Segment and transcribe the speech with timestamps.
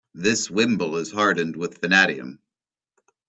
[0.15, 2.39] This wimble is hardened with vanadium.